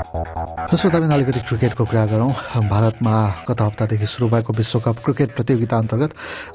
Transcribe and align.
श्रोताबिन 0.00 1.10
अलिकति 1.12 1.40
क्रिकेटको 1.40 1.84
कुरा 1.84 2.04
गरौँ। 2.06 2.32
भारतमा 2.68 3.12
गत 3.48 3.60
हप्तादेखि 3.60 4.06
सुरु 4.06 4.28
भएको 4.28 4.52
विश्वकप 4.52 4.96
क्रिकेट 5.04 5.34
प्रतियोगिता 5.36 5.76
अन्तर्गत 5.76 6.10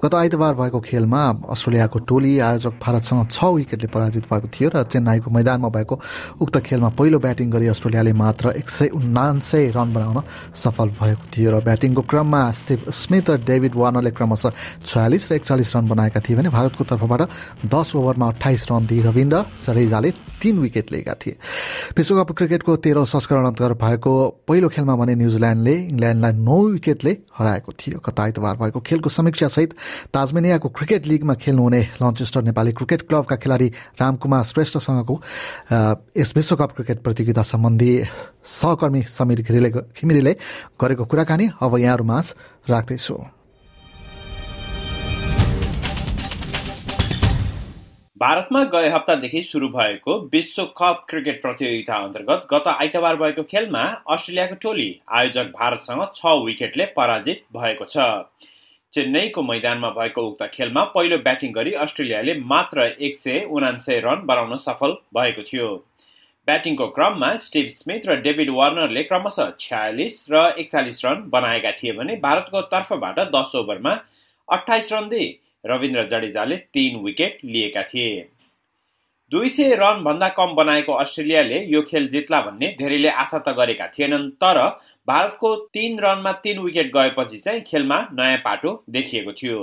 गत 0.05 0.13
आइतबार 0.15 0.53
भएको 0.53 0.79
खेलमा 0.81 1.21
अस्ट्रेलियाको 1.53 1.99
टोली 2.09 2.39
आयोजक 2.39 2.73
भारतसँग 2.81 3.27
छ 3.29 3.43
विकेटले 3.45 3.87
पराजित 3.93 4.23
भएको 4.33 4.47
थियो 4.49 4.69
र 4.73 4.83
चेन्नाईको 4.89 5.29
मैदानमा 5.29 5.69
भएको 5.69 5.99
उक्त 6.41 6.57
खेलमा 6.65 6.89
पहिलो 6.97 7.19
ब्याटिङ 7.19 7.51
गरी 7.51 7.67
अस्ट्रेलियाले 7.69 8.13
मात्र 8.17 8.45
एक 8.57 8.69
सय 8.69 8.87
उनान्सय 8.97 9.69
रन 9.77 9.93
बनाउन 9.93 10.21
सफल 10.55 10.89
भएको 10.97 11.25
थियो 11.29 11.49
र 11.53 11.61
ब्याटिङको 11.61 12.01
क्रममा 12.01 12.41
स्टिभ 12.51 12.89
स्मिथ 12.89 13.29
र 13.29 13.37
डेभिड 13.45 13.73
वार्नरले 13.75 14.11
क्रमशः 14.17 14.51
छयालिस 14.85 15.31
र 15.31 15.35
एकचालिस 15.35 15.75
रन 15.75 15.85
बनाएका 15.87 16.19
थिए 16.25 16.35
भने 16.35 16.49
भारतको 16.49 16.83
तर्फबाट 16.83 17.21
दस 17.69 17.95
ओभरमा 17.95 18.27
अठाइस 18.27 18.65
रन 18.71 18.85
दिई 18.89 19.01
रविन्द्र 19.05 19.45
जडेजाले 19.61 20.11
तीन 20.41 20.55
विकेट 20.59 20.91
लिएका 20.91 21.13
थिए। 21.13 21.37
विश्वकप 21.97 22.31
क्रिकेटको 22.31 22.75
तेह्रौँ 22.75 23.05
संस्करण 23.05 23.33
अन्तर्गत 23.43 23.77
भएको 23.81 24.11
पहिलो 24.47 24.69
खेलमा 24.69 24.95
भने 24.95 25.15
न्युजिल्यान्डले 25.15 25.75
इङ्ल्यान्डलाई 25.91 26.33
नौ 26.39 26.57
विकेटले 26.69 27.11
हराएको 27.37 27.71
थियो। 27.71 27.99
गत 27.99 28.19
आइतबार 28.19 28.55
भएको 28.55 28.79
खेलको 28.79 29.09
समीक्षासहित 29.09 29.73
ताजमेनियाको 30.13 30.69
क्रिकेट 30.69 31.07
लिगमा 31.07 31.33
खेल्नुहुने 31.43 31.81
लन्चेस्टर 32.01 32.41
नेपाली 32.47 32.71
क्रिकेट 32.71 33.01
क्लबका 33.09 33.35
खेलाडी 33.35 33.67
रामकुमार 33.99 34.43
श्रेष्ठसँगको 34.43 35.15
यस 36.17 36.33
विश्वकप 36.35 36.71
क्रिकेट 36.75 37.03
प्रतियोगिता 37.03 37.41
सम्बन्धी 37.43 37.91
सहकर्मी 38.55 39.01
समीर 39.09 39.41
घिमिरेले 39.41 40.33
गरेको 40.81 41.05
कुराकानी 41.05 41.49
अब 41.61 41.77
यहाँहरूमाझ 41.77 42.25
राख्दैछु। 42.69 43.34
भारतमा 48.17 48.63
गए 48.63 48.89
हप्तादेखि 48.89 49.41
सुरु 49.43 49.67
भएको 49.69 50.13
विश्व 50.33 50.63
कप 50.77 51.05
क्रिकेट 51.09 51.41
प्रतियोगिता 51.41 51.95
अन्तर्गत 51.95 52.47
गत 52.51 52.67
आइतबार 52.67 53.15
भएको 53.15 53.43
खेलमा 53.43 53.81
अस्ट्रेलियाको 54.09 54.55
टोली 54.55 54.87
आयोजक 55.13 55.51
भारतसँग 55.55 56.03
छ 56.15 56.35
विकेटले 56.45 56.85
पराजित 56.95 57.43
भएको 57.57 57.85
छ। 57.85 58.07
चेन्नईको 58.93 59.43
मैदानमा 59.43 59.89
भएको 59.91 60.27
उक्त 60.27 60.43
खेलमा 60.53 60.83
पहिलो 60.95 61.17
ब्याटिङ 61.19 61.53
गरी 61.53 61.73
अस्ट्रेलियाले 61.83 62.39
मात्र 62.45 62.87
एक 63.01 63.17
सय 63.17 63.43
उनान्सय 63.51 63.99
रन 63.99 64.25
बनाउन 64.25 64.57
सफल 64.63 64.97
भएको 65.13 65.43
थियो। 65.43 65.69
ब्याटिङको 66.47 66.87
क्रममा 66.89 67.35
स्टिभ 67.43 67.67
स्मिथ 67.71 68.07
र 68.07 68.21
डेभिड 68.21 68.49
वार्नरले 68.55 69.03
क्रमशः 69.03 69.53
छयालिस 69.59 70.25
र 70.31 70.49
एकचालिस 70.57 71.05
रन 71.05 71.29
बनाएका 71.29 71.71
थिए 71.73 71.93
भने 71.93 72.15
भारतको 72.23 72.61
तर्फबाट 72.71 73.19
दस 73.31 73.55
ओभरमा 73.55 73.99
अठाइस 74.49 74.93
रन 74.93 75.09
दिए। 75.09 75.33
रविन्द्र 75.65 76.03
जडेजाले 76.07 76.55
तीन 76.73 76.99
विकेट 77.03 77.39
लिएका 77.45 77.83
थिए। 77.83 78.27
दुई 79.31 79.49
सय 79.49 79.75
रनभन्दा 79.75 80.27
कम 80.29 80.53
बनाएको 80.55 80.93
अस्ट्रेलियाले 80.93 81.63
यो 81.65 81.81
खेल 81.81 82.07
जित्ला 82.09 82.41
भन्ने 82.41 82.67
धेरैले 82.79 83.09
आशा 83.21 83.39
त 83.39 83.55
गरेका 83.57 83.87
थिएनन् 83.89 84.29
तर 84.43 84.59
भारतको 85.07 85.55
तीन 85.73 85.99
रनमा 85.99 86.31
तीन 86.43 86.59
विकेट 86.59 86.91
गएपछि 86.93 87.39
चाहिँ 87.39 87.61
खेलमा 87.61 87.99
नयाँ 88.13 88.37
पाटो 88.45 88.71
देखिएको 88.89 89.33
थियो। 89.33 89.59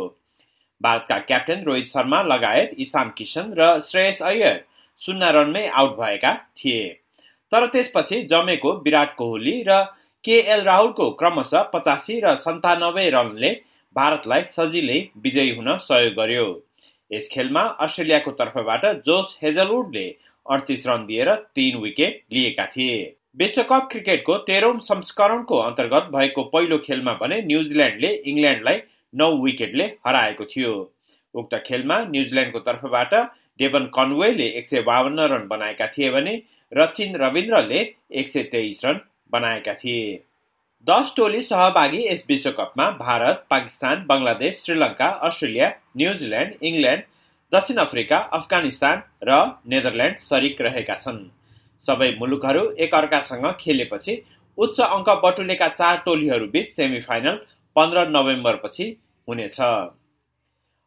भारतका 0.81 1.19
क्याप्टेन 1.21 1.63
रोहित 1.65 1.87
शर्मा 1.87 2.23
लगायत 2.25 2.75
इसाम 2.79 3.11
किसन 3.17 3.55
र 3.59 3.79
श्रेयस 3.81 4.23
अय्यर 4.23 4.63
शून्य 5.01 5.31
रनमै 5.33 5.67
आउट 5.69 5.97
भएका 5.99 6.35
थिए। 6.59 6.89
तर 7.53 7.67
त्यसपछि 7.67 8.23
जमेको 8.25 8.73
विराट 8.85 9.15
कोहली 9.17 9.63
र 9.69 9.83
केएल 10.25 10.61
राहुलको 10.63 11.11
क्रमशः 11.11 11.63
पचासी 11.73 12.21
र 12.25 12.35
सन्तानब्बे 12.39 13.09
रनले 13.11 13.51
भारतलाई 13.97 14.43
सजिलै 14.51 14.99
विजयी 15.25 15.55
हुन 15.55 15.77
सहयोग 15.79 16.15
गर्यो। 16.15 16.47
यस 17.11 17.29
खेलमा 17.33 17.63
अस्ट्रेलियाको 17.85 18.31
तर्फबाट 18.39 18.85
जोस 19.07 19.39
हेजलवुडले 19.43 20.05
अडतिस 20.47 20.87
रन 20.87 21.05
दिएर 21.07 21.35
तीन 21.55 21.77
विकेट 21.79 22.23
लिएका 22.33 22.67
थिए। 22.67 22.97
विश्वकप 23.37 23.89
क्रिकेटको 23.91 24.37
तेह्रौं 24.47 24.79
संस्करणको 24.87 25.59
अन्तर्गत 25.59 26.09
भएको 26.15 26.43
पहिलो 26.55 26.79
खेलमा 26.79 27.13
भने 27.21 27.41
न्युजिल्यान्डले 27.43 28.11
इङ्ल्यान्डलाई 28.27 28.81
नौ 29.15 29.31
विकेटले 29.43 29.85
हराएको 30.07 30.45
थियो। 30.45 30.73
उक्त 31.35 31.55
खेलमा 31.67 31.99
न्युजिल्यान्डको 32.07 32.59
तर्फबाट 32.67 33.15
डेभन 33.59 33.85
कन्वेले 33.95 34.49
एक 34.59 34.67
सय 34.69 34.81
बाहन्न 34.83 35.29
रन 35.33 35.47
बनाएका 35.49 35.87
थिए 35.87 36.11
भने 36.11 36.35
रचिन 36.73 37.17
रविन्द्रले 37.17 37.81
एक 38.21 38.31
सय 38.31 38.43
तेइस 38.53 38.85
रन 38.85 39.01
बनाएका 39.33 39.75
थिए। 39.75 40.05
दस 40.87 41.13
टोली 41.17 41.41
सहभागी 41.43 41.99
यस 42.05 42.25
विश्वकपमा 42.29 42.85
Bharat 43.01 43.45
Pakistan 43.51 44.01
Bangladesh 44.07 44.55
Sri Lanka 44.61 45.09
Australia 45.27 45.67
New Zealand 45.97 46.65
England 46.71 47.03
दक्षिण 47.53 47.77
अफ्रिका 47.83 48.19
अफगानिस्तान 48.39 49.03
र 49.29 49.37
नेदरल्यान्ड 49.75 50.25
सरिक 50.31 50.63
रहेका 50.67 50.97
छन्। 51.03 51.21
सबै 51.83 52.09
मुलुकहरू 52.23 52.65
एकअर्कासँग 52.87 53.47
खेलेपछि 53.61 54.17
उच्च 54.59 54.81
अङ्क 54.89 55.15
बटुलेका 55.27 55.69
चार 55.75 56.03
टोलीहरूबीच 56.07 56.75
सेमी 56.75 57.01
फाइनल 57.07 57.39
पन्ध्र 57.77 58.05
नोभेम्बरपछि 58.17 58.87
हुनेछ। 59.29 59.61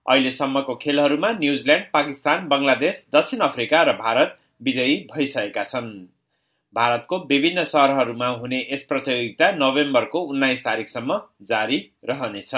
अहिलेसम्मको 0.05 0.75
खेलहरूमा 0.83 1.31
न्युजिल्यान्ड 1.39 1.87
पाकिस्तान 1.93 2.47
बङ्गलादेश 2.51 2.99
दक्षिण 3.15 3.47
अफ्रिका 3.47 3.83
र 3.83 3.95
भारत 4.03 4.37
विजयी 4.61 4.99
भइसकेका 5.15 5.63
छन्। 5.71 5.89
भारतको 6.75 7.17
विभिन्न 7.25 7.63
सहरहरूमा 7.65 8.27
हुने 8.39 8.59
यस 8.71 8.83
प्रतियोगिता 8.85 9.51
नोभेम्बरको 9.53 10.19
उन्नाइस 10.23 10.59
तारिकसम्म 10.63 11.19
जारी 11.49 11.77
रहनेछ। 12.09 12.51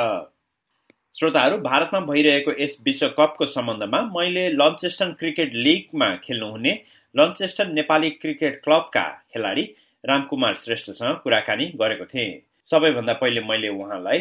श्रोताहरू 1.15 1.57
भारतमा 1.59 1.99
भइरहेको 2.05 2.51
यस 2.59 2.77
विश्वकपको 2.85 3.45
सम्बन्धमा 3.47 4.01
मैले 4.15 4.47
लन्चेस्टन 4.51 5.11
क्रिकेट 5.19 5.53
लिगमा 5.65 6.09
खेल्नुहुने 6.23 6.73
लन्चेस्टन 7.15 7.73
नेपाली 7.73 8.09
क्रिकेट 8.15 8.61
क्लबका 8.63 9.05
खेलाडी 9.33 9.63
रामकुमार 10.03 10.55
श्रेष्ठसँग 10.55 11.15
कुराकानी 11.23 11.65
गरेको 11.75 12.05
थिएँ। 12.05 12.41
सबैभन्दा 12.69 13.13
पहिले 13.13 13.41
मैले 13.43 13.69
उहाँलाई 13.69 14.19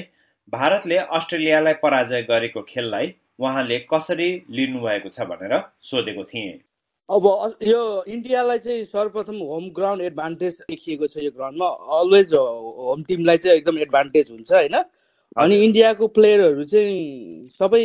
भारतले 0.53 0.97
अस्ट्रेलियालाई 0.97 1.75
पराजय 1.83 2.23
गरेको 2.23 2.63
खेललाई 2.69 3.15
उहाँले 3.39 3.79
कसरी 3.93 4.31
लिनुभएको 4.51 5.09
छ 5.09 5.29
भनेर 5.31 5.61
सोधेको 5.83 6.25
थिएँ। 6.25 6.59
अब 7.09 7.27
यो 7.63 7.81
इन्डियालाई 8.09 8.59
चाहिँ 8.59 8.85
सर्वप्रथम 8.85 9.37
होम 9.49 9.69
ग्राउन्ड 9.75 10.03
एडभान्टेज 10.03 10.55
देखिएको 10.71 11.07
छ 11.07 11.17
यो 11.23 11.31
ग्राउन्डमा 11.31 11.67
अलवेज 11.99 12.33
होम 12.35 13.03
टिमलाई 13.09 13.37
चाहिँ 13.39 13.57
एकदम 13.59 13.79
एडभान्टेज 13.79 14.31
हुन्छ 14.31 14.53
होइन? 14.53 14.75
अनि 15.37 15.55
इन्डियाको 15.65 16.07
प्लेयरहरू 16.19 16.65
चाहिँ 16.65 17.49
सबै 17.61 17.83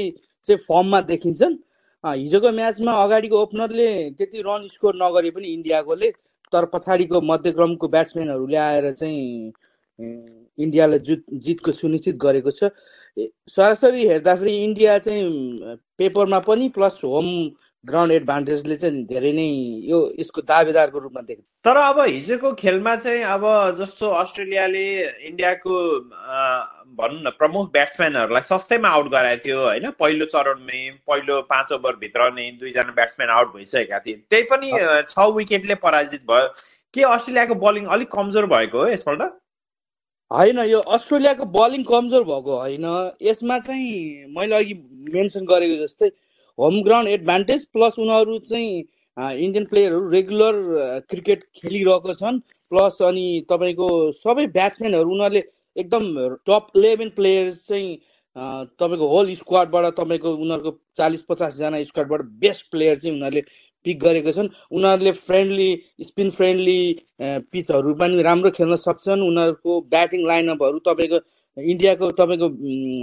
चाहिँ 0.48 0.58
फर्ममा 0.66 1.02
देखिन्छन्। 1.12 1.56
हिजोको 2.04 2.52
म्याचमा 2.52 2.92
अगाडिको 3.04 3.42
ओपनरले 3.42 3.90
त्यति 4.18 4.42
रन 4.42 4.68
स्कोर 4.74 4.96
नगरे 4.98 5.30
पनि 5.38 5.48
इन्डियाकोले 5.54 6.10
तर 6.54 6.66
पछाडिको 6.74 7.22
मध्यक्रमको 7.22 7.88
ब्याट्सम्यानहरूले 7.88 8.58
आएर 8.58 8.92
चाहिँ 8.94 9.54
इन्डियालाई 10.58 11.00
जुत 11.00 11.24
जितको 11.46 11.72
सुनिश्चित 11.72 12.16
गरेको 12.18 12.52
छ। 12.52 12.74
सरासरी 13.54 14.08
हेर्दाखेरि 14.08 14.54
इन्डिया 14.64 14.98
चाहिँ 15.06 15.78
पेपरमा 15.98 16.40
पनि 16.42 16.70
प्लस 16.74 17.02
होम 17.04 17.28
ग्राउन्ड 17.86 18.14
एडभान्टेजले 18.14 18.76
चाहिँ 18.78 19.04
धेरै 19.06 19.32
नै 19.34 19.46
यो 19.90 20.00
यसको 20.20 20.42
दावेदारको 20.50 21.00
रूपमा 21.00 21.22
देख्छ। 21.22 21.42
तर 21.66 21.78
अब 21.78 22.00
हिजोको 22.00 22.54
खेलमा 22.62 22.96
चाहिँ 22.96 23.24
अब 23.26 23.44
जस्तो 23.80 24.10
अस्ट्रेलियाले 24.18 24.86
इन्डियाको 25.30 25.74
भनौँ 27.00 27.22
न 27.22 27.30
प्रमुख 27.40 27.72
ब्याट्सम्यानहरूलाई 27.74 28.42
सस्तैमा 28.50 28.90
आउट 28.90 29.08
गराएको 29.12 29.44
थियो 29.46 29.60
होइन? 29.62 29.90
पहिलो 29.98 30.26
चरणमै 30.30 30.82
पहिलो 31.10 31.42
पाँच 31.50 31.72
ओभरभित्र 31.74 32.30
नै 32.34 32.50
दुईजना 32.62 32.94
ब्याट्सम्यान 32.94 33.30
आउट 33.38 33.54
भइसकेका 33.58 34.00
थिए। 34.06 34.16
त्यही 34.30 34.44
पनि 34.54 34.72
छ 35.10 35.28
विकेटले 35.36 35.76
पराजित 35.82 36.26
भयो। 36.30 36.48
के 36.94 37.02
अस्ट्रेलियाको 37.10 37.56
बलिङ 37.66 37.86
अलिक 37.98 38.12
कमजोर 38.12 38.46
भएको 38.56 38.78
हो 38.78 38.88
यसपल्ट? 38.88 39.22
होइन 40.32 40.60
यो 40.70 40.80
अस्ट्रेलियाको 40.96 41.46
बलिङ 41.60 41.84
कमजोर 41.90 42.24
भएको 42.24 42.58
होइन। 42.58 42.86
यसमा 43.22 43.60
चाहिँ 43.60 44.28
मैले 44.38 44.56
अघि 44.56 44.74
मेन्सन 45.14 45.46
गरेको 45.46 45.86
जस्तै 45.86 46.10
होम 46.58 46.82
ग्राउन्ड 46.84 47.10
एडभान्टेज 47.10 47.66
प्लस 47.74 48.00
उनीहरू 48.00 48.38
चाहिँ 48.50 48.84
इन्डियन 49.18 49.66
प्लेयरहरू 49.66 50.10
रेगुलर 50.10 50.56
क्रिकेट 51.10 51.44
खेलिरहेको 51.56 52.14
छन्। 52.14 52.40
प्लस 52.72 53.02
अनि 53.08 53.26
तपाईँको 53.50 53.88
सबै 54.20 54.46
ब्याट्सम्यानहरू 54.54 55.12
उनीहरूले 55.12 55.44
एकदम 55.76 56.04
टप 56.48 56.68
इलेभेन 56.78 57.10
प्लेयर्स 57.16 57.58
चाहिँ 57.68 57.90
तपाईँको 58.80 59.08
होल 59.08 59.34
स्क्वाडबाट 59.36 59.86
तपाईँको 59.98 60.34
उनीहरूको 60.36 60.72
चालिस 60.98 61.22
पचासजना 61.30 61.84
स्क्वाडबाट 61.84 62.22
बेस्ट 62.42 62.72
प्लेयर 62.72 62.96
चाहिँ 62.98 63.16
उनीहरूले 63.16 63.42
पिक 63.86 64.00
गरेको 64.00 64.32
छन्। 64.32 64.50
उनीहरूले 64.72 65.12
फ्रेन्डली 65.28 65.70
स्पिन 66.08 66.30
फ्रेन्डली 66.32 66.82
पिचहरू 67.52 67.94
पनि 68.02 68.22
राम्रो 68.24 68.50
खेल्न 68.58 68.76
सक्छन्। 68.78 69.22
उनीहरूको 69.22 69.80
ब्याटिङ 69.92 70.28
लाइनअपहरू 70.28 70.80
तपाईँको 70.88 71.20
इन्डियाको 71.58 72.10
तपाईँको 72.20 72.48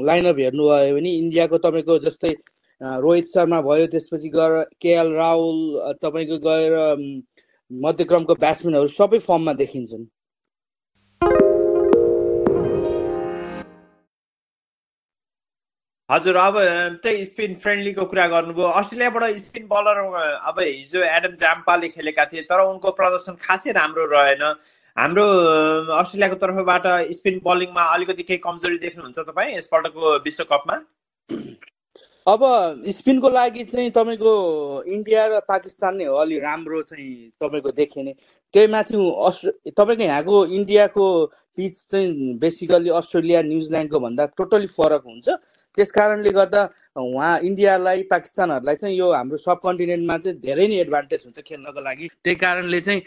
लाइनअप 0.07 0.39
हेर्नुभयो 0.39 0.95
भने 0.97 1.11
इन्डियाको 1.19 1.59
तपाईँको 1.67 1.99
जस्तै 2.07 2.33
रोहित 2.81 3.27
शर्मा 3.35 3.61
भयो 3.63 3.87
त्यसपछि 3.93 4.29
गएर 4.35 4.53
केएल 4.83 5.13
राहुल 5.15 5.59
तपाईँको 6.03 6.39
गएर 6.47 6.75
मध्यक्रमको 7.71 8.35
ब्याट्सम्यानहरू 8.35 8.89
सबै 8.95 9.19
फर्ममा 9.27 9.53
देखिन्छन्। 9.61 10.07
हजुर 16.09 16.37
अब 16.41 16.57
त्यही 17.03 17.25
स्पिन 17.25 17.55
फ्रेन्डलीको 17.63 18.05
कुरा 18.11 18.27
गर्नुभयो। 18.27 18.69
अस्ट्रेलियाबाट 18.81 19.25
स्पिन 19.39 19.67
बलर 19.73 19.99
अब 20.49 20.61
हिजो 20.61 21.01
एडम 21.05 21.35
जाम्पाले 21.43 21.89
खेलेका 21.89 22.25
थिए 22.33 22.43
तर 22.49 22.61
उनको 22.65 22.91
प्रदर्शन 23.01 23.35
खासै 23.43 23.73
राम्रो 23.77 24.05
रहेन। 24.13 24.43
हाम्रो 24.97 25.25
अस्ट्रेलियाको 25.97 26.37
तर्फबाट 26.47 26.87
स्पिन 27.19 27.41
बलिङमा 27.45 27.83
अलिकति 27.95 28.23
केही 28.23 28.39
कमजोरी 28.47 28.79
देख्नुहुन्छ 28.79 29.19
तपाईँ 29.19 29.57
यसपल्टको 29.57 30.17
विश्वकपमा? 30.25 30.77
अब 32.29 32.41
स्पिनको 32.93 33.29
लागि 33.29 33.65
चाहिँ 33.65 33.91
तपाईँको 33.91 34.33
इन्डिया 34.85 35.27
र 35.27 35.41
पाकिस्तान 35.49 35.97
नै 35.97 36.05
हो। 36.05 36.15
अलि 36.21 36.39
राम्रो 36.39 36.83
चाहिँ 36.83 37.33
तपाईँको 37.41 37.71
देखिने 37.73 38.13
त्यही 38.55 38.67
माथि 38.69 38.97
अस्ट्रे 39.27 39.71
तपाईँको 39.73 40.05
यहाँको 40.05 40.37
इन्डियाको 40.59 41.05
पिच 41.57 41.75
चाहिँ 41.89 42.37
बेसिकल्ली 42.39 42.91
अस्ट्रेलिया 43.01 43.43
न्युजिल्यान्डको 43.43 43.99
भन्दा 44.01 44.25
टोटली 44.37 44.67
फरक 44.77 45.03
हुन्छ। 45.09 45.29
त्यस 45.79 45.91
कारणले 45.91 46.31
गर्दा 46.37 46.63
उहाँ 46.99 47.39
इन्डियालाई 47.49 48.03
पाकिस्तानहरूलाई 48.13 48.77
चाहिँ 48.77 48.97
यो 48.99 49.11
हाम्रो 49.13 49.37
सब 49.39 49.61
कन्टिनेन्टमा 49.65 50.17
चाहिँ 50.19 50.39
धेरै 50.39 50.67
नै 50.69 50.77
एडभान्टेज 50.85 51.21
हुन्छ 51.25 51.39
खेल्नको 51.49 51.81
लागि। 51.81 52.07
त्यही 52.25 52.37
कारणले 52.37 52.81
चाहिँ 52.81 53.01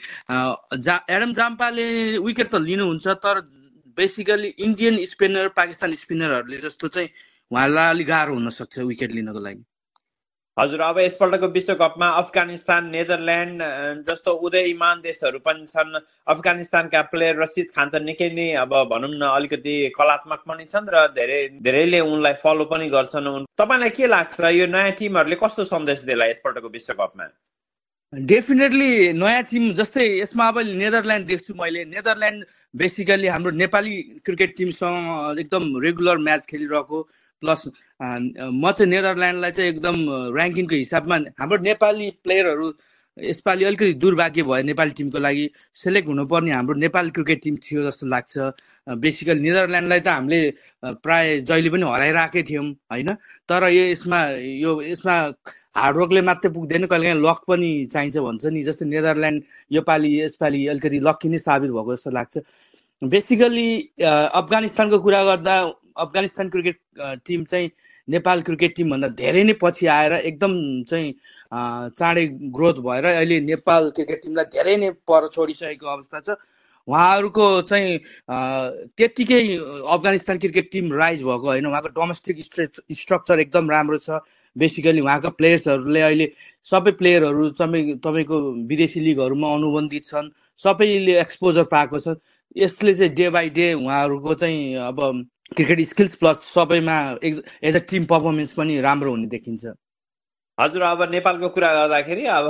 जा 0.81 0.95
एडम 1.09 1.33
जाम्पाले 1.37 1.85
विकेट 2.17 2.47
त 2.49 2.55
लिनुहुन्छ 2.57 3.07
तर 3.21 3.41
बेसिकली 3.97 4.49
इन्डियन 4.57 4.95
स्पिनर 5.05 5.47
पाकिस्तान 5.53 5.93
स्पिनरहरूले 5.93 6.57
जस्तो 6.57 6.87
चाहिँ 6.87 7.09
उहाँलाई 7.51 7.89
अलिक 7.89 8.07
गाह्रो 8.07 8.33
हुनसक्छ 8.33 8.79
विकेट 8.87 9.11
लिनको 9.11 9.39
लागि। 9.39 9.63
हजुर 10.57 10.81
अब 10.81 10.97
यसपल्टको 10.99 11.47
विश्वकपमा 11.47 12.07
अफगानिस्तान 12.21 12.85
नेदरल्यान्ड 12.91 13.61
जस्तो 14.07 14.31
उदयमान 14.47 15.01
देशहरू 15.01 15.39
पनि 15.39 15.65
छन्। 15.67 15.99
अफगानिस्तानका 16.27 17.01
प्लेयर 17.11 17.35
रसिद 17.41 17.67
खान 17.75 17.89
त 17.89 18.01
निकै 18.03 18.29
नै 18.35 18.47
अब 18.63 18.73
भनौँ 18.91 19.11
न 19.11 19.23
अलिकति 19.31 19.75
कलात्मक 19.95 20.43
पनि 20.47 20.65
छन् 20.67 20.91
र 20.91 21.07
धेरै 21.15 21.39
धेरैले 21.63 21.99
उनलाई 21.99 22.33
फलो 22.43 22.65
पनि 22.67 22.89
गर्छन्। 22.89 23.47
तपाईँलाई 23.57 23.89
के 23.95 24.07
लाग्छ 24.07 24.39
यो 24.59 24.67
नयाँ 24.67 24.91
टिमहरूले 24.99 25.35
कस्तो 25.43 25.63
सन्देश 25.71 26.03
देला 26.11 26.25
यसपल्टको 26.35 26.69
विश्वकपमा? 26.69 27.25
डेफिनेटली 28.13 28.91
नयाँ 29.15 29.43
टिम 29.49 29.71
जस्तै 29.79 30.05
यसमा 30.19 30.47
अब 30.51 30.57
नेदरल्यान्ड 30.83 31.27
देख्छु 31.27 31.53
मैले। 31.55 31.85
नेदरल्यान्ड 31.95 32.39
बेसिकली 32.75 33.27
हाम्रो 33.27 33.51
नेपाली 33.55 33.95
क्रिकेट 34.27 34.51
टिमसँग 34.57 35.39
एकदम 35.39 35.63
रेगुलर 35.79 36.17
म्याच 36.27 36.45
खेलिरहेको। 36.51 36.99
प्लस 37.41 37.61
म 38.01 38.71
चाहिँ 38.71 38.89
नेदरल्यान्डलाई 38.93 39.51
चाहिँ 39.57 39.69
एकदम 39.71 39.97
ऱ्याङ्किङको 40.37 40.75
हिसाबमा 40.75 41.15
हाम्रो 41.41 41.61
नेपाली 41.69 42.09
प्लेयरहरू 42.23 42.67
यसपालि 43.17 43.63
अलिकति 43.65 43.93
दुर्भाग्य 44.01 44.43
भयो 44.43 44.63
नेपाली 44.63 44.91
टिमको 44.97 45.19
लागि। 45.19 45.45
सेलेक्ट 45.83 46.07
हुनुपर्ने 46.07 46.51
हाम्रो 46.51 46.75
नेपाली 46.79 47.09
क्रिकेट 47.11 47.41
टिम 47.43 47.55
थियो 47.63 47.83
जस्तो 47.87 48.07
लाग्छ। 48.07 48.33
बेसिकली 49.03 49.41
नेदरल्यान्डलाई 49.41 49.99
त 49.99 50.07
हामीले 50.07 50.41
प्राय 51.03 51.39
जहिले 51.49 51.69
पनि 51.69 51.85
हराइरहेकै 51.91 52.43
थियौँ 52.49 52.65
होइन? 52.91 53.09
तर 53.49 53.67
यो 53.67 53.83
यसमा 53.91 54.19
यो 54.63 54.71
यसमा 54.81 55.15
हार्डवर्कले 55.75 56.21
मात्रै 56.29 56.51
पुग्दैन 56.55 56.85
कहिले 56.87 57.05
काहीँ 57.11 57.21
लक 57.27 57.39
पनि 57.51 57.71
चाहिन्छ 57.93 58.17
भन्छ 58.17 58.43
नि। 58.47 58.63
जस्तै 58.63 58.85
नेदरल्यान्ड 58.95 59.39
योपालि 59.75 60.09
यसपालि 60.21 60.59
अलिकति 60.71 60.99
लक्की 61.07 61.27
नै 61.29 61.37
साबित 61.47 61.71
भएको 61.71 61.95
जस्तो 61.95 62.11
लाग्छ। 62.15 62.35
बेसिकली 63.01 63.69
अफगानिस्तानको 64.39 64.97
कुरा 65.03 65.21
गर्दा 65.29 65.55
अफगानिस्तान 65.97 66.49
क्रिकेट 66.49 66.77
टिम 67.25 67.43
चाहिँ 67.45 67.69
नेपाल 68.07 68.41
क्रिकेट 68.41 68.75
टिमभन्दा 68.75 69.07
धेरै 69.17 69.43
नै 69.43 69.53
पछि 69.61 69.85
आएर 69.87 70.13
एकदम 70.13 70.53
चाहिँ 70.89 71.13
चाँडै 71.97 72.25
ग्रोथ 72.55 72.81
भएर 72.81 73.05
अहिले 73.05 73.39
नेपाल 73.41 73.89
क्रिकेट 73.95 74.21
टिमलाई 74.23 74.45
धेरै 74.53 74.75
नै 74.77 74.89
पर 75.07 75.27
छोडिसकेको 75.29 75.87
अवस्था 75.87 76.19
छ। 76.19 76.35
उहाँहरूको 76.87 77.45
चाहिँ 77.61 77.97
त्यत्तिकै 78.97 79.41
अफगानिस्तान 79.85 80.37
क्रिकेट 80.39 80.71
टिम 80.71 80.91
राइज 80.93 81.21
भएको 81.23 81.45
होइन। 81.45 81.65
उहाँको 81.65 81.89
डोमेस्टिक 81.93 82.37
स्ट्रक्चर 82.41 83.39
एकदम 83.39 83.69
राम्रो 83.69 83.97
छ। 83.97 84.19
बेसिकली 84.55 85.01
उहाँको 85.01 85.29
प्लेयर्सहरूले 85.39 86.01
अहिले 86.01 86.27
सबै 86.67 86.91
प्लेयरहरू 86.99 87.49
तपाईँ 87.55 87.97
तपाईँको 88.03 88.37
विदेशी 88.67 88.99
लिगहरूमा 88.99 89.53
अनुबन्धित 89.55 90.03
छन्। 90.05 90.29
सबैले 90.63 91.19
एक्सपोजर 91.19 91.63
पाएको 91.71 91.99
छ 91.99 92.17
यसले 92.57 92.93
चाहिँ 92.93 93.13
डे 93.15 93.29
बाई 93.29 93.49
डे 93.55 93.73
उहाँहरूको 93.73 94.33
चाहिँ 94.35 94.75
अब 94.89 94.97
क्रिकेट 95.55 95.79
स्किल्स 95.87 96.15
प्लस 96.15 96.37
सबैमा 96.53 96.97
एज 97.23 97.75
अ 97.75 97.79
टिम 97.89 98.05
पर्फर्मेन्स 98.11 98.51
पनि 98.53 98.79
राम्रो 98.81 99.09
हुने 99.11 99.27
देखिन्छ। 99.27 99.73
हजुर 100.57 100.81
अब 100.81 101.01
नेपालको 101.11 101.49
कुरा 101.49 101.73
गर्दाखेरि 101.73 102.25
अब 102.35 102.47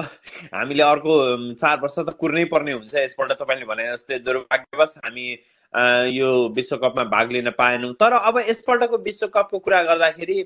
हामीले 0.54 0.84
अर्को 0.84 1.16
चार 1.54 1.80
वर्ष 1.82 1.96
त 2.00 2.14
कुर्नै 2.20 2.44
पर्ने 2.52 2.72
हुन्छ। 2.74 2.96
यसपल्ट 2.96 3.32
तपाईँले 3.42 3.66
भने 3.66 3.88
जस्तै 3.92 4.20
दुर्भाग्यवश 4.20 4.94
हामी 5.06 5.28
यो 6.18 6.30
विश्वकपमा 6.56 7.04
भाग 7.16 7.32
लिन 7.32 7.50
पाएनौँ। 7.58 7.94
तर 7.96 8.14
अब 8.14 8.38
यसपल्टको 8.50 8.98
विश्वकपको 9.04 9.60
कुरा 9.60 9.82
गर्दाखेरि 9.84 10.38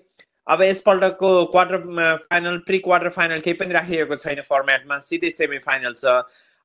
अब 0.47 0.61
यसपल्टको 0.61 1.29
quarter 1.51 1.77
final 2.23 2.57
pre 2.65 2.79
quarter 2.87 3.09
final 3.11 3.39
केही 3.41 3.57
पनि 3.59 3.73
राखिएको 3.73 4.15
छैन 4.23 4.41
फर्मेटमा। 4.49 4.99
सिधै 5.11 5.29
सेमी 5.37 5.57
फाइनल 5.67 5.93
छ। 5.93 6.17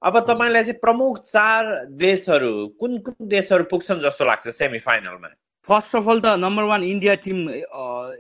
अब 0.03 0.19
तपाईँलाई 0.29 0.65
चाहिँ 0.65 0.81
प्रमुख 0.81 1.19
चार 1.27 1.75
देशहरू 1.99 2.53
कुन 2.81 2.99
कुन 3.07 3.29
देशहरू 3.29 3.65
पुग्छन् 3.71 4.03
जस्तो 4.03 4.25
लाग्छ 4.25 4.49
सेमी 4.57 4.79
फाइनलमा 4.81 5.29
फर्स्ट 5.69 5.97
अफ 5.97 6.09
अल 6.09 6.21
त 6.21 6.27
नम्बर 6.43 6.65
वान 6.71 6.83
इन्डिया 6.85 7.15
टिम 7.25 7.39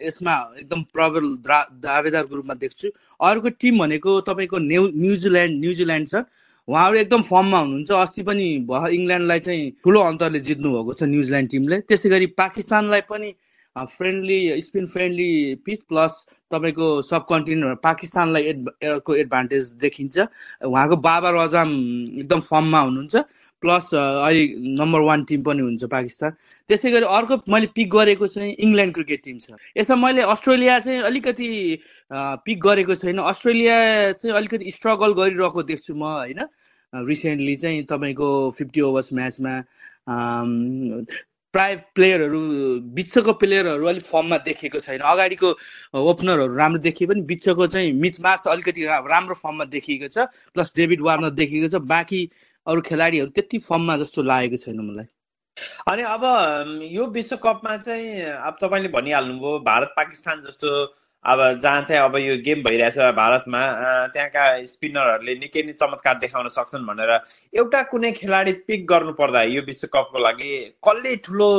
यसमा 0.06 0.34
एकदम 0.60 0.82
प्रबल 0.94 1.24
दावेदारको 1.86 2.34
रूपमा 2.36 2.54
देख्छु। 2.64 2.88
अर्को 3.20 3.48
टिम 3.60 3.78
भनेको 3.78 4.20
तपाईँको 4.28 4.58
न्यु 4.70 4.82
न्युजिल्यान्ड 4.94 5.60
न्युजिल्यान्ड 5.60 6.08
छ 6.08 6.14
उहाँहरू 6.68 6.96
एकदम 7.04 7.22
फर्ममा 7.30 7.58
हुनुहुन्छ। 7.58 7.90
अस्ति 7.90 8.22
पनि 8.22 8.46
इङ्ल्यान्डलाई 8.98 9.40
चाहिँ 9.46 9.70
ठुलो 9.84 10.00
अन्तरले 10.10 10.40
जित्नु 10.48 10.68
भएको 10.76 10.92
छ 10.92 11.02
न्युजिल्यान्ड 11.14 11.50
टिमले 11.50 11.80
त्यसै 11.88 12.08
गरी 12.14 12.26
पाकिस्तानलाई 12.42 13.02
पनि 13.10 13.30
friendly 13.76 14.60
spin 14.60 14.86
friendly 14.86 15.54
pitch 15.64 15.82
plus 15.88 16.12
तपाईँको 16.50 16.86
सब 17.02 17.26
कन्टिनेन्ट 17.28 17.78
पाकिस्तानलाई 17.82 18.42
एड 18.42 18.68
को 19.06 19.14
एडभान्टेज 19.14 19.66
देखिन्छ। 19.80 20.18
उहाँको 20.66 20.96
बाबर 20.96 21.34
अजाम 21.46 21.70
एकदम 22.18 22.40
फर्ममा 22.50 22.80
हुनुहुन्छ। 22.80 23.16
प्लस 23.62 23.94
अहिले 23.94 24.74
नम्बर 24.76 25.00
वान 25.00 25.24
टिम 25.24 25.42
पनि 25.42 25.62
हुन्छ 25.62 25.84
पाकिस्तान। 25.84 26.30
त्यसै 26.68 26.90
गरी 26.90 27.06
अर्को 27.06 27.36
मैले 27.48 27.66
पिक 27.74 27.90
गरेको 27.90 28.26
चाहिँ 28.26 28.54
इङ्ल्यान्ड 28.58 28.94
क्रिकेट 28.94 29.22
टिम 29.24 29.38
छ। 29.38 29.54
यसमा 29.78 29.96
मैले 29.96 30.22
अस्ट्रेलिया 30.34 30.78
चाहिँ 30.80 31.00
अलिकति 31.06 31.48
पिक 32.44 32.58
गरेको 32.60 32.94
छैन। 32.94 33.18
अस्ट्रेलिया 33.22 33.76
चाहिँ 34.18 34.36
अलिकति 34.36 34.70
स्ट्रगल 34.70 35.12
गरिरहेको 35.14 35.62
देख्छु 35.62 35.94
म 35.94 36.02
होइन। 36.02 36.40
रिसेन्टली 36.92 37.56
चाहिँ 37.56 37.82
तपाईँको 37.86 38.28
फिफ्टी 38.58 38.80
ओभर्स 38.80 39.12
म्याचमा 39.12 39.54
प्राय 41.52 41.74
प्लेयरहरू 41.94 42.40
बिचको 42.94 43.32
प्लेयरहरू 43.42 43.86
अलिक 43.86 44.04
फर्ममा 44.06 44.38
देखिएको 44.46 44.78
छैन। 44.80 45.00
अगाडिको 45.02 45.48
ओपनरहरू 45.94 46.54
राम्रो 46.56 46.78
देखिए 46.80 47.08
पनि 47.08 47.22
बिचको 47.26 47.66
चाहिँ 47.66 47.92
मिचमास 47.92 48.46
अलिकति 48.46 48.84
राम्रो 48.86 49.34
फर्ममा 49.34 49.64
देखिएको 49.74 50.08
छ 50.08 50.30
प्लस 50.54 50.72
डेभिड 50.76 51.00
वार्नर 51.02 51.30
देखिएको 51.34 51.68
छ। 51.68 51.82
बाँकी 51.90 52.20
अरू 52.66 52.80
खेलाडीहरू 52.86 53.30
त्यति 53.34 53.58
फर्ममा 53.66 53.96
जस्तो 53.96 54.22
लागेको 54.22 54.56
छैन 54.56 54.80
मलाई। 54.80 55.06
अनि 55.90 56.02
अब 56.06 56.22
यो 56.92 57.06
विश्वकपमा 57.10 57.76
चाहिँ 57.76 58.22
अब 58.22 58.56
तपाईँले 58.62 58.88
भनिहाल्नुभयो 58.88 59.58
भारत 59.66 59.94
पाकिस्तान 59.96 60.42
जस्तो 60.46 60.70
अब 61.24 61.40
जहाँ 61.62 61.82
चाहिँ 61.82 62.00
अब 62.00 62.16
यो 62.16 62.36
गेम 62.44 62.62
भइरहेछ 62.64 62.96
भारतमा 63.16 63.60
त्यहाँका 64.12 64.44
स्पिनरहरूले 64.66 65.34
निकै 65.34 65.62
नै 65.62 65.72
चमत्कार 65.80 66.18
देखाउन 66.18 66.48
सक्छन् 66.48 66.86
भनेर 66.86 67.10
एउटा 67.54 67.82
कुनै 67.92 68.12
खेलाडी 68.12 68.52
पिक 68.64 68.86
गर्नु 68.88 69.12
पर्दा 69.20 69.42
यो 69.52 69.62
विश्वकपको 69.62 70.18
लागि 70.18 70.52
कसले 70.88 71.16
ठुलो 71.24 71.50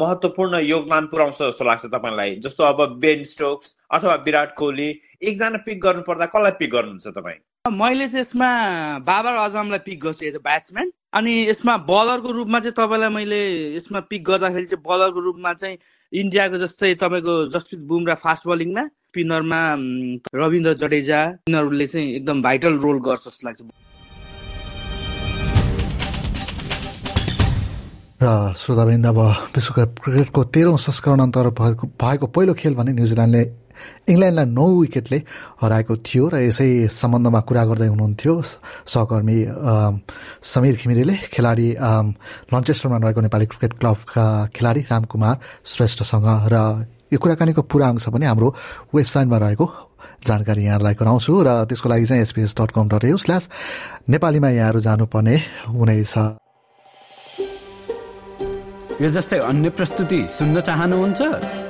महत्त्वपूर्ण 0.00 0.58
योगदान 0.62 1.06
पुऱ्याउँछ 1.06 1.38
जस्तो 1.42 1.64
लाग्छ 1.64 1.86
तपाईँलाई? 1.86 2.34
जस्तो 2.44 2.64
अब 2.64 2.98
बेन 3.00 3.24
स्टोक्स 3.24 3.74
अथवा 3.90 4.14
विराट 4.26 4.54
कोहली 4.56 4.88
एकजना 5.22 5.58
पिक 5.66 5.80
गर्नु 5.82 6.02
पर्दा 6.06 6.26
कसलाई 6.34 6.52
पिक 6.58 6.70
गर्नुहुन्छ 6.70 7.06
तपाईँ? 7.16 7.40
मैले 7.66 8.08
चाहिँ 8.08 8.20
यसमा 8.20 8.50
बाबर 9.08 9.32
अजमलाई 9.44 9.78
पिक 9.86 10.00
गर्छु 10.00 10.26
एज 10.26 10.36
अ 10.36 10.42
ब्याट्सम्यान। 10.44 10.92
अनि 11.14 11.32
यसमा 11.48 11.76
बलरको 11.88 12.32
रूपमा 12.32 12.60
चाहिँ 12.60 12.74
तपाईँलाई 12.76 13.08
मैले 13.14 13.40
यसमा 13.76 14.00
पिक 14.10 14.24
गर्दाखेरि 14.24 14.66
चाहिँ 14.66 14.84
बलरको 14.86 15.20
रूपमा 15.20 15.52
चाहिँ 15.54 15.78
इन्डियाको 16.12 16.58
जस्तै 16.58 16.94
तपाईँको 17.00 17.34
जसप्रित 17.54 17.80
बुमरा 17.86 18.14
फास्ट 18.18 18.46
बलिङमा 18.50 18.82
स्पिनरमा 18.84 19.60
रविन्द्र 20.34 20.72
जडेजा 20.82 21.20
यिनीहरूले 21.46 21.86
चाहिँ 21.86 22.14
एकदम 22.14 22.42
भाइटल 22.42 22.78
रोल 22.82 22.98
गर्छ 23.06 23.22
जस्तो 23.26 23.46
लाग्छ। 23.46 23.60
र 28.22 28.26
श्रोताबिन्द 28.58 29.06
अब 29.06 29.18
विश्वकप 29.54 29.90
क्रिकेटको 30.04 30.40
तेह्रौँ 30.50 30.78
संस्करण 30.82 31.20
अन्तर 31.20 31.46
भएको 32.02 32.26
पहिलो 32.26 32.54
खेल 32.58 32.74
भने 32.74 32.92
न्युजिल्यान्डले 32.92 33.42
इङ्ल्यान्डलाई 34.08 34.46
नौ 34.58 34.66
विकेटले 34.80 35.18
हराएको 35.62 35.94
थियो 36.06 36.24
र 36.32 36.34
यसै 36.48 36.88
सम्बन्धमा 36.88 37.40
कुरा 37.48 37.64
गर्दै 37.70 37.88
हुनुहुन्थ्यो। 37.94 38.34
सहकर्मी 38.92 39.38
समीर 40.42 40.74
घिमिरेले 40.80 41.14
खेलाडी 41.34 41.68
लन्चेस्टरमा 42.52 42.96
रहेको 43.04 43.20
नेपाली 43.26 43.46
क्रिकेट 43.50 43.72
क्लबका 43.80 44.24
खेलाडी 44.54 44.80
रामकुमार 44.90 45.36
श्रेष्ठसँग 45.72 46.28
र 46.52 46.56
यो 47.12 47.18
कुराकानीको 47.18 47.62
पुरा 47.66 47.86
अंश 47.90 48.06
पनि 48.14 48.26
हाम्रो 48.30 48.48
वेबसाइटमा 48.94 49.38
रहेको 49.44 49.66
जानकारी 50.26 50.62
यहाँहरूलाई 50.64 50.94
गराउँछु 50.94 51.32
र 51.46 51.48
त्यसको 51.68 51.88
लागि 51.88 52.06
चाहिँ 52.06 52.22
SPS 52.22 52.54
dot 52.58 52.70
com 52.70 52.88
dot 52.88 53.04
U 53.10 53.16
slash 53.18 53.48
नेपालीमा 54.08 54.48
यहाँहरू 54.48 54.80
जानुपर्ने 54.86 55.36
हुनेछ 55.74 56.14
यो 59.00 59.08
जस्तै 59.10 59.38
अन्य 59.48 59.68
प्रस्तुति 59.80 60.20
सुन्न 60.28 60.60
चाहनुहुन्छ? 60.60 61.69